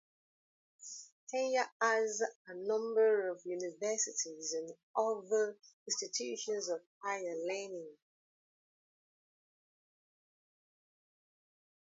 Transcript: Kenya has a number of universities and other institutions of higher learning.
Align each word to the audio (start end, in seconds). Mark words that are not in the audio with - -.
Kenya 1.29 1.71
has 1.79 2.23
a 2.47 2.55
number 2.55 3.29
of 3.29 3.39
universities 3.45 4.51
and 4.53 4.71
other 4.97 5.55
institutions 5.85 6.69
of 6.69 6.81
higher 7.03 7.35
learning. 7.45 7.97